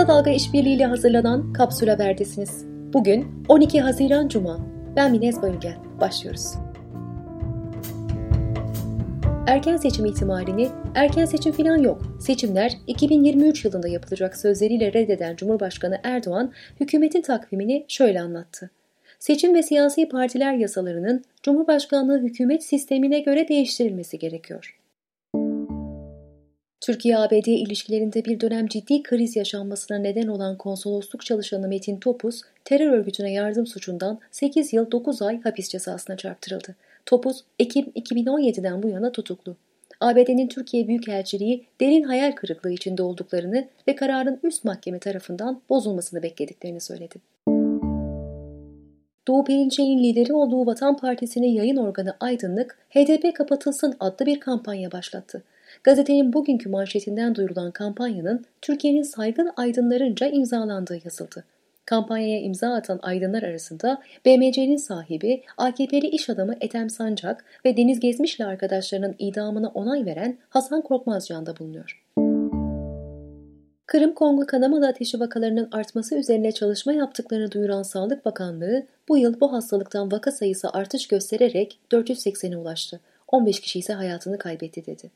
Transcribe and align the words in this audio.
Kısa 0.00 0.12
Dalga 0.12 0.30
işbirliğiyle 0.30 0.86
hazırlanan 0.86 1.52
Kapsül 1.52 1.88
Haber'desiniz. 1.88 2.64
Bugün 2.66 3.44
12 3.48 3.80
Haziran 3.80 4.28
Cuma. 4.28 4.58
Ben 4.96 5.10
Minez 5.10 5.42
Bayülgen. 5.42 5.76
Başlıyoruz. 6.00 6.54
Erken 9.46 9.76
seçim 9.76 10.06
ihtimalini, 10.06 10.68
erken 10.94 11.24
seçim 11.24 11.52
falan 11.52 11.76
yok, 11.76 12.02
seçimler 12.20 12.72
2023 12.86 13.64
yılında 13.64 13.88
yapılacak 13.88 14.36
sözleriyle 14.36 14.92
reddeden 14.92 15.36
Cumhurbaşkanı 15.36 16.00
Erdoğan, 16.02 16.52
hükümetin 16.80 17.22
takvimini 17.22 17.84
şöyle 17.88 18.20
anlattı. 18.20 18.70
Seçim 19.18 19.54
ve 19.54 19.62
siyasi 19.62 20.08
partiler 20.08 20.54
yasalarının 20.54 21.24
Cumhurbaşkanlığı 21.42 22.22
hükümet 22.22 22.64
sistemine 22.64 23.20
göre 23.20 23.48
değiştirilmesi 23.48 24.18
gerekiyor. 24.18 24.79
Türkiye-ABD 26.80 27.46
ilişkilerinde 27.46 28.24
bir 28.24 28.40
dönem 28.40 28.66
ciddi 28.66 29.02
kriz 29.02 29.36
yaşanmasına 29.36 29.98
neden 29.98 30.28
olan 30.28 30.58
konsolosluk 30.58 31.24
çalışanı 31.24 31.68
Metin 31.68 32.00
Topuz, 32.00 32.42
terör 32.64 32.92
örgütüne 32.92 33.32
yardım 33.32 33.66
suçundan 33.66 34.18
8 34.30 34.72
yıl 34.72 34.90
9 34.90 35.22
ay 35.22 35.40
hapis 35.42 35.68
cezasına 35.68 36.16
çarptırıldı. 36.16 36.74
Topuz, 37.06 37.44
Ekim 37.58 37.84
2017'den 37.84 38.82
bu 38.82 38.88
yana 38.88 39.12
tutuklu. 39.12 39.56
ABD'nin 40.00 40.48
Türkiye 40.48 40.88
Büyükelçiliği 40.88 41.66
derin 41.80 42.02
hayal 42.02 42.32
kırıklığı 42.32 42.72
içinde 42.72 43.02
olduklarını 43.02 43.68
ve 43.88 43.94
kararın 43.94 44.40
üst 44.42 44.64
mahkeme 44.64 44.98
tarafından 44.98 45.62
bozulmasını 45.68 46.22
beklediklerini 46.22 46.80
söyledi. 46.80 47.14
Doğu 49.28 49.44
Perinçek'in 49.44 50.04
lideri 50.04 50.32
olduğu 50.32 50.66
Vatan 50.66 50.96
Partisi'nin 50.96 51.52
yayın 51.52 51.76
organı 51.76 52.16
Aydınlık, 52.20 52.78
HDP 52.90 53.36
kapatılsın 53.36 53.96
adlı 54.00 54.26
bir 54.26 54.40
kampanya 54.40 54.92
başlattı. 54.92 55.42
Gazetenin 55.84 56.32
bugünkü 56.32 56.68
manşetinden 56.68 57.34
duyurulan 57.34 57.70
kampanyanın 57.70 58.44
Türkiye'nin 58.62 59.02
saygın 59.02 59.50
aydınlarınca 59.56 60.26
imzalandığı 60.26 60.98
yazıldı. 61.04 61.44
Kampanyaya 61.86 62.40
imza 62.40 62.74
atan 62.74 62.98
aydınlar 63.02 63.42
arasında 63.42 64.02
BMC'nin 64.26 64.76
sahibi 64.76 65.42
AKP'li 65.56 66.06
iş 66.06 66.30
adamı 66.30 66.54
Ethem 66.60 66.90
Sancak 66.90 67.44
ve 67.64 67.76
Deniz 67.76 68.00
Gezmiş'le 68.00 68.40
arkadaşlarının 68.40 69.14
idamına 69.18 69.68
onay 69.68 70.06
veren 70.06 70.38
Hasan 70.48 70.82
Korkmazcan 70.82 71.46
da 71.46 71.58
bulunuyor. 71.58 72.02
Kırım 73.86 74.14
Kongo 74.14 74.46
kanamalı 74.46 74.88
ateşi 74.88 75.20
vakalarının 75.20 75.68
artması 75.72 76.18
üzerine 76.18 76.52
çalışma 76.52 76.92
yaptıklarını 76.92 77.52
duyuran 77.52 77.82
Sağlık 77.82 78.24
Bakanlığı 78.24 78.86
bu 79.08 79.18
yıl 79.18 79.40
bu 79.40 79.52
hastalıktan 79.52 80.12
vaka 80.12 80.32
sayısı 80.32 80.70
artış 80.70 81.08
göstererek 81.08 81.78
480'e 81.90 82.56
ulaştı. 82.56 83.00
15 83.28 83.60
kişi 83.60 83.78
ise 83.78 83.92
hayatını 83.92 84.38
kaybetti 84.38 84.86
dedi. 84.86 85.10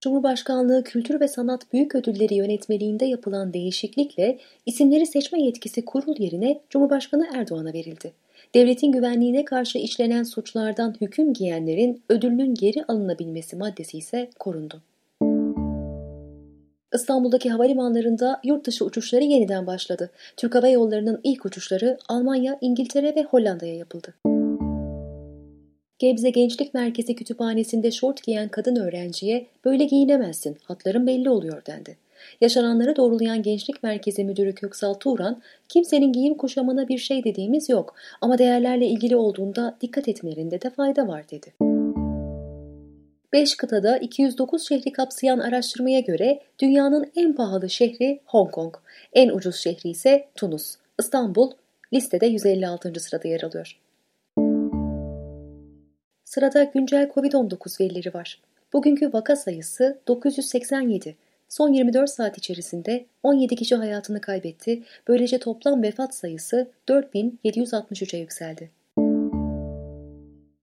Cumhurbaşkanlığı 0.00 0.84
Kültür 0.84 1.20
ve 1.20 1.28
Sanat 1.28 1.72
Büyük 1.72 1.94
Ödülleri 1.94 2.34
yönetmeliğinde 2.34 3.04
yapılan 3.04 3.52
değişiklikle 3.52 4.38
isimleri 4.66 5.06
seçme 5.06 5.42
yetkisi 5.42 5.84
kurul 5.84 6.14
yerine 6.18 6.60
Cumhurbaşkanı 6.70 7.28
Erdoğan'a 7.34 7.72
verildi. 7.72 8.12
Devletin 8.54 8.92
güvenliğine 8.92 9.44
karşı 9.44 9.78
işlenen 9.78 10.22
suçlardan 10.22 10.96
hüküm 11.00 11.32
giyenlerin 11.32 12.02
ödülünün 12.08 12.54
geri 12.54 12.84
alınabilmesi 12.84 13.56
maddesi 13.56 13.98
ise 13.98 14.30
korundu. 14.38 14.82
İstanbul'daki 16.94 17.50
havalimanlarında 17.50 18.40
yurt 18.44 18.66
dışı 18.66 18.84
uçuşları 18.84 19.24
yeniden 19.24 19.66
başladı. 19.66 20.10
Türk 20.36 20.54
Hava 20.54 20.68
Yolları'nın 20.68 21.20
ilk 21.24 21.46
uçuşları 21.46 21.98
Almanya, 22.08 22.58
İngiltere 22.60 23.16
ve 23.16 23.22
Hollanda'ya 23.22 23.76
yapıldı. 23.76 24.14
Gebze 26.00 26.30
Gençlik 26.30 26.74
Merkezi 26.74 27.14
Kütüphanesi'nde 27.14 27.90
şort 27.90 28.22
giyen 28.22 28.48
kadın 28.48 28.76
öğrenciye 28.76 29.46
böyle 29.64 29.84
giyinemezsin, 29.84 30.56
hatların 30.64 31.06
belli 31.06 31.30
oluyor 31.30 31.66
dendi. 31.66 31.96
Yaşananları 32.40 32.96
doğrulayan 32.96 33.42
Gençlik 33.42 33.82
Merkezi 33.82 34.24
Müdürü 34.24 34.54
Köksal 34.54 34.94
Turan, 34.94 35.42
kimsenin 35.68 36.12
giyim 36.12 36.34
kuşamına 36.34 36.88
bir 36.88 36.98
şey 36.98 37.24
dediğimiz 37.24 37.68
yok 37.68 37.94
ama 38.20 38.38
değerlerle 38.38 38.86
ilgili 38.86 39.16
olduğunda 39.16 39.76
dikkat 39.80 40.08
etmelerinde 40.08 40.62
de 40.62 40.70
fayda 40.70 41.08
var 41.08 41.24
dedi. 41.30 41.52
5 43.32 43.54
kıtada 43.56 43.98
209 43.98 44.68
şehri 44.68 44.92
kapsayan 44.92 45.38
araştırmaya 45.38 46.00
göre 46.00 46.40
dünyanın 46.58 47.06
en 47.16 47.32
pahalı 47.32 47.70
şehri 47.70 48.20
Hong 48.24 48.50
Kong, 48.50 48.74
en 49.12 49.28
ucuz 49.28 49.56
şehri 49.56 49.88
ise 49.88 50.28
Tunus. 50.34 50.76
İstanbul 51.00 51.50
listede 51.92 52.26
156. 52.26 53.00
sırada 53.00 53.28
yer 53.28 53.42
alıyor. 53.42 53.80
Sırada 56.30 56.64
güncel 56.64 57.08
COVID-19 57.08 57.80
verileri 57.80 58.14
var. 58.14 58.40
Bugünkü 58.72 59.12
vaka 59.12 59.36
sayısı 59.36 59.98
987. 60.08 61.16
Son 61.48 61.72
24 61.72 62.10
saat 62.10 62.38
içerisinde 62.38 63.06
17 63.22 63.56
kişi 63.56 63.76
hayatını 63.76 64.20
kaybetti. 64.20 64.82
Böylece 65.08 65.38
toplam 65.38 65.82
vefat 65.82 66.14
sayısı 66.14 66.70
4763'e 66.88 68.18
yükseldi. 68.18 68.70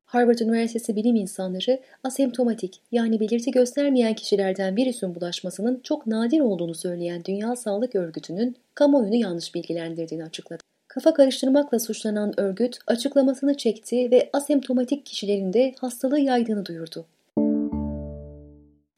Harvard 0.05 0.39
Üniversitesi 0.39 0.95
bilim 0.95 1.15
insanları 1.15 1.79
asemptomatik 2.03 2.81
yani 2.91 3.19
belirti 3.19 3.51
göstermeyen 3.51 4.13
kişilerden 4.13 4.77
virüsün 4.77 5.15
bulaşmasının 5.15 5.79
çok 5.83 6.07
nadir 6.07 6.39
olduğunu 6.39 6.75
söyleyen 6.75 7.25
Dünya 7.25 7.55
Sağlık 7.55 7.95
Örgütü'nün 7.95 8.55
kamuoyunu 8.75 9.15
yanlış 9.15 9.55
bilgilendirdiğini 9.55 10.23
açıkladı. 10.23 10.66
Kafa 10.97 11.13
karıştırmakla 11.13 11.79
suçlanan 11.79 12.39
örgüt 12.39 12.79
açıklamasını 12.87 13.57
çekti 13.57 14.11
ve 14.11 14.29
asemptomatik 14.33 15.05
kişilerin 15.05 15.53
de 15.53 15.75
hastalığı 15.79 16.19
yaydığını 16.19 16.65
duyurdu. 16.65 17.05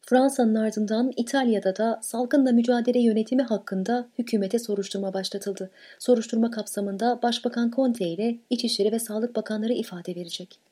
Fransa'nın 0.01 0.55
ardından 0.55 1.11
İtalya'da 1.17 1.75
da 1.75 1.99
salgınla 2.01 2.51
mücadele 2.51 2.99
yönetimi 2.99 3.41
hakkında 3.41 4.07
hükümete 4.17 4.59
soruşturma 4.59 5.13
başlatıldı. 5.13 5.69
Soruşturma 5.99 6.51
kapsamında 6.51 7.19
Başbakan 7.23 7.71
Conte 7.75 8.07
ile 8.07 8.35
İçişleri 8.49 8.91
ve 8.91 8.99
Sağlık 8.99 9.35
Bakanları 9.35 9.73
ifade 9.73 10.15
verecek. 10.15 10.68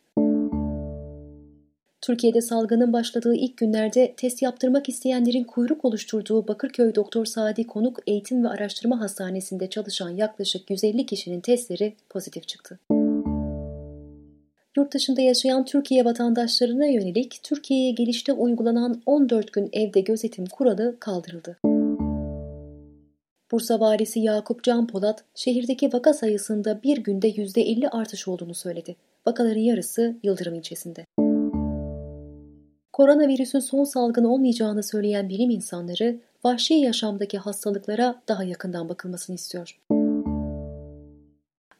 Türkiye'de 2.07 2.41
salgının 2.41 2.93
başladığı 2.93 3.35
ilk 3.35 3.57
günlerde 3.57 4.13
test 4.17 4.41
yaptırmak 4.41 4.89
isteyenlerin 4.89 5.43
kuyruk 5.43 5.85
oluşturduğu 5.85 6.47
Bakırköy 6.47 6.95
Doktor 6.95 7.25
Sadi 7.25 7.67
Konuk 7.67 7.99
Eğitim 8.07 8.43
ve 8.43 8.49
Araştırma 8.49 8.99
Hastanesi'nde 8.99 9.69
çalışan 9.69 10.09
yaklaşık 10.09 10.69
150 10.69 11.05
kişinin 11.05 11.41
testleri 11.41 11.93
pozitif 12.09 12.47
çıktı. 12.47 12.79
Yurt 14.77 14.93
dışında 14.93 15.21
yaşayan 15.21 15.65
Türkiye 15.65 16.05
vatandaşlarına 16.05 16.85
yönelik 16.85 17.39
Türkiye'ye 17.43 17.91
gelişte 17.91 18.33
uygulanan 18.33 19.01
14 19.05 19.53
gün 19.53 19.69
evde 19.73 19.99
gözetim 19.99 20.45
kuralı 20.45 20.97
kaldırıldı. 20.99 21.57
Bursa 23.51 23.79
valisi 23.79 24.19
Yakup 24.19 24.63
Can 24.63 24.87
Polat, 24.87 25.23
şehirdeki 25.35 25.93
vaka 25.93 26.13
sayısında 26.13 26.83
bir 26.83 26.97
günde 26.97 27.29
%50 27.29 27.89
artış 27.89 28.27
olduğunu 28.27 28.53
söyledi. 28.53 28.95
Vakaların 29.25 29.61
yarısı 29.61 30.15
Yıldırım 30.23 30.55
ilçesinde. 30.55 31.05
Koronavirüsün 32.97 33.59
son 33.59 33.83
salgın 33.83 34.23
olmayacağını 34.23 34.83
söyleyen 34.83 35.29
bilim 35.29 35.49
insanları, 35.49 36.19
vahşi 36.43 36.73
yaşamdaki 36.73 37.37
hastalıklara 37.37 38.21
daha 38.27 38.43
yakından 38.43 38.89
bakılmasını 38.89 39.35
istiyor. 39.35 39.79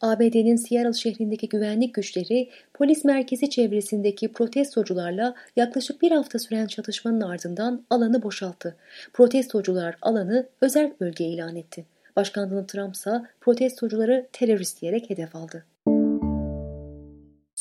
ABD'nin 0.01 0.55
Seattle 0.55 0.93
şehrindeki 0.93 1.49
güvenlik 1.49 1.93
güçleri 1.93 2.49
polis 2.73 3.05
merkezi 3.05 3.49
çevresindeki 3.49 4.33
protestocularla 4.33 5.35
yaklaşık 5.55 6.01
bir 6.01 6.11
hafta 6.11 6.39
süren 6.39 6.67
çatışmanın 6.67 7.21
ardından 7.21 7.85
alanı 7.89 8.23
boşalttı. 8.23 8.75
Protestocular 9.13 9.97
alanı 10.01 10.47
özel 10.61 10.93
bölge 11.01 11.25
ilan 11.25 11.55
etti. 11.55 11.85
Başkan 12.15 12.51
Donald 12.51 12.67
Trump 12.67 12.95
ise 12.95 13.21
protestocuları 13.41 14.27
terörist 14.33 14.81
diyerek 14.81 15.09
hedef 15.09 15.35
aldı. 15.35 15.65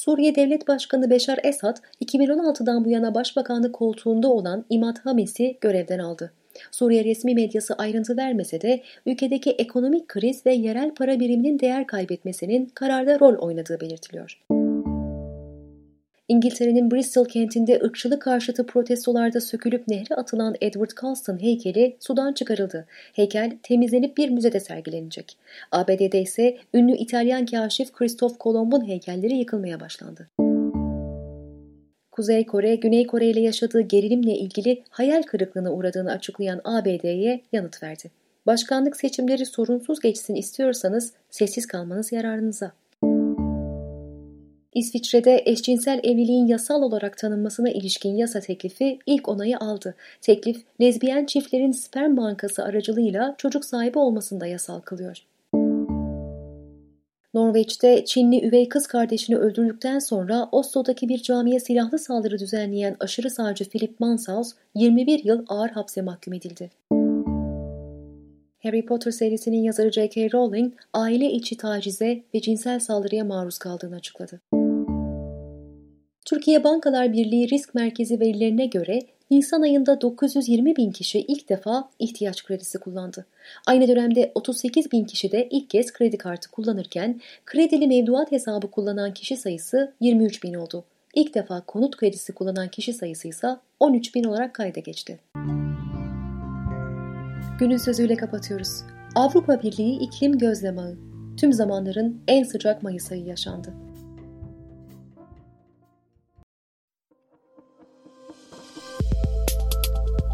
Suriye 0.06 0.34
Devlet 0.34 0.68
Başkanı 0.68 1.10
Beşar 1.10 1.38
Esad, 1.44 1.76
2016'dan 2.04 2.84
bu 2.84 2.90
yana 2.90 3.14
başbakanlık 3.14 3.74
koltuğunda 3.74 4.28
olan 4.28 4.64
İmad 4.70 4.96
Hamis'i 5.04 5.58
görevden 5.60 5.98
aldı. 5.98 6.32
Suriye 6.70 7.04
resmi 7.04 7.34
medyası 7.34 7.74
ayrıntı 7.74 8.16
vermese 8.16 8.60
de 8.60 8.82
ülkedeki 9.06 9.50
ekonomik 9.50 10.08
kriz 10.08 10.46
ve 10.46 10.52
yerel 10.52 10.94
para 10.94 11.20
biriminin 11.20 11.58
değer 11.58 11.86
kaybetmesinin 11.86 12.66
kararda 12.74 13.20
rol 13.20 13.34
oynadığı 13.34 13.80
belirtiliyor. 13.80 14.40
İngiltere'nin 16.28 16.90
Bristol 16.90 17.24
kentinde 17.24 17.80
ırkçılık 17.84 18.22
karşıtı 18.22 18.66
protestolarda 18.66 19.40
sökülüp 19.40 19.88
nehre 19.88 20.14
atılan 20.14 20.54
Edward 20.60 20.90
Colston 21.00 21.42
heykeli 21.42 21.96
sudan 22.00 22.32
çıkarıldı. 22.32 22.86
Heykel 23.12 23.58
temizlenip 23.62 24.16
bir 24.16 24.30
müzede 24.30 24.60
sergilenecek. 24.60 25.36
ABD'de 25.72 26.20
ise 26.20 26.58
ünlü 26.74 26.92
İtalyan 26.92 27.46
kaşif 27.46 27.92
Christoph 27.92 28.38
Kolomb'un 28.38 28.88
heykelleri 28.88 29.34
yıkılmaya 29.34 29.80
başlandı. 29.80 30.28
Kuzey 32.12 32.46
Kore, 32.46 32.74
Güney 32.74 33.06
Kore 33.06 33.26
ile 33.26 33.40
yaşadığı 33.40 33.80
gerilimle 33.80 34.34
ilgili 34.34 34.82
hayal 34.90 35.22
kırıklığına 35.22 35.72
uğradığını 35.72 36.10
açıklayan 36.10 36.60
ABD'ye 36.64 37.40
yanıt 37.52 37.82
verdi. 37.82 38.10
Başkanlık 38.46 38.96
seçimleri 38.96 39.46
sorunsuz 39.46 40.00
geçsin 40.00 40.34
istiyorsanız 40.34 41.12
sessiz 41.30 41.66
kalmanız 41.66 42.12
yararınıza. 42.12 42.72
İsviçre'de 44.76 45.42
eşcinsel 45.46 46.00
evliliğin 46.04 46.46
yasal 46.46 46.82
olarak 46.82 47.18
tanınmasına 47.18 47.70
ilişkin 47.70 48.16
yasa 48.16 48.40
teklifi 48.40 48.98
ilk 49.06 49.28
onayı 49.28 49.58
aldı. 49.58 49.94
Teklif, 50.20 50.62
lezbiyen 50.80 51.24
çiftlerin 51.24 51.72
sperm 51.72 52.16
bankası 52.16 52.64
aracılığıyla 52.64 53.34
çocuk 53.38 53.64
sahibi 53.64 53.98
olmasını 53.98 54.40
da 54.40 54.46
yasal 54.46 54.80
kılıyor. 54.80 55.22
Norveç'te 57.34 58.04
Çinli 58.04 58.48
üvey 58.48 58.68
kız 58.68 58.86
kardeşini 58.86 59.36
öldürdükten 59.36 59.98
sonra 59.98 60.48
Oslo'daki 60.52 61.08
bir 61.08 61.22
camiye 61.22 61.60
silahlı 61.60 61.98
saldırı 61.98 62.38
düzenleyen 62.38 62.96
aşırı 63.00 63.30
sağcı 63.30 63.64
Philip 63.64 64.00
Manshaus 64.00 64.52
21 64.74 65.24
yıl 65.24 65.44
ağır 65.48 65.70
hapse 65.70 66.02
mahkum 66.02 66.34
edildi. 66.34 66.70
Harry 68.62 68.86
Potter 68.86 69.10
serisinin 69.10 69.62
yazarı 69.62 69.92
J.K. 69.92 70.32
Rowling, 70.32 70.74
aile 70.92 71.30
içi 71.30 71.56
tacize 71.56 72.22
ve 72.34 72.40
cinsel 72.40 72.80
saldırıya 72.80 73.24
maruz 73.24 73.58
kaldığını 73.58 73.96
açıkladı. 73.96 74.40
Türkiye 76.26 76.64
Bankalar 76.64 77.12
Birliği 77.12 77.50
Risk 77.50 77.74
Merkezi 77.74 78.20
verilerine 78.20 78.66
göre 78.66 79.00
Nisan 79.30 79.62
ayında 79.62 80.00
920 80.00 80.76
bin 80.76 80.90
kişi 80.90 81.20
ilk 81.20 81.48
defa 81.48 81.88
ihtiyaç 81.98 82.44
kredisi 82.44 82.78
kullandı. 82.78 83.26
Aynı 83.66 83.88
dönemde 83.88 84.32
38 84.34 84.92
bin 84.92 85.04
kişi 85.04 85.32
de 85.32 85.48
ilk 85.50 85.70
kez 85.70 85.92
kredi 85.92 86.18
kartı 86.18 86.50
kullanırken 86.50 87.20
kredili 87.44 87.86
mevduat 87.86 88.32
hesabı 88.32 88.70
kullanan 88.70 89.14
kişi 89.14 89.36
sayısı 89.36 89.92
23 90.00 90.44
bin 90.44 90.54
oldu. 90.54 90.84
İlk 91.14 91.34
defa 91.34 91.60
konut 91.60 91.96
kredisi 91.96 92.32
kullanan 92.32 92.68
kişi 92.68 92.92
sayısı 92.92 93.28
ise 93.28 93.56
13 93.80 94.14
bin 94.14 94.24
olarak 94.24 94.54
kayda 94.54 94.80
geçti. 94.80 95.18
Günün 97.58 97.76
sözüyle 97.76 98.16
kapatıyoruz. 98.16 98.82
Avrupa 99.14 99.62
Birliği 99.62 99.98
iklim 99.98 100.38
gözlem. 100.38 100.76
Tüm 101.36 101.52
zamanların 101.52 102.20
en 102.28 102.42
sıcak 102.42 102.82
Mayıs 102.82 103.12
ayı 103.12 103.24
yaşandı. 103.24 103.85